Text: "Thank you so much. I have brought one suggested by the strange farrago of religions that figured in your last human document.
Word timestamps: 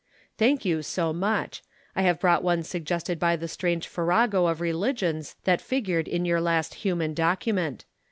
"Thank 0.35 0.65
you 0.65 0.81
so 0.81 1.13
much. 1.13 1.61
I 1.95 2.01
have 2.01 2.19
brought 2.19 2.41
one 2.43 2.63
suggested 2.63 3.19
by 3.19 3.35
the 3.35 3.47
strange 3.47 3.87
farrago 3.87 4.47
of 4.47 4.59
religions 4.59 5.35
that 5.43 5.61
figured 5.61 6.07
in 6.07 6.25
your 6.25 6.41
last 6.41 6.73
human 6.73 7.13
document. 7.13 7.85